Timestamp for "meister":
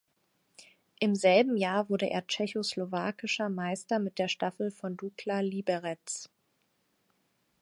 3.49-3.99